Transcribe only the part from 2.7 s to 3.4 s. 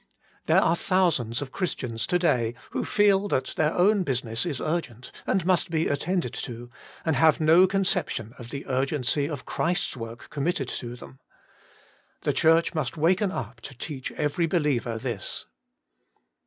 who feel